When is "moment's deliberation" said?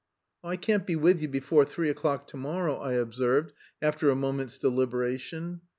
4.15-5.61